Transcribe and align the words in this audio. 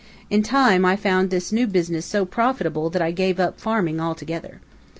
In 0.31 0.41
time 0.41 0.83
I 0.83 0.95
found 0.95 1.29
this 1.29 1.51
new 1.51 1.67
business 1.67 2.07
so 2.07 2.25
profitable 2.25 2.89
that 2.89 3.03
I 3.03 3.11
gave 3.11 3.39
up 3.39 3.59
farming 3.61 3.99
altogether. 4.01 4.59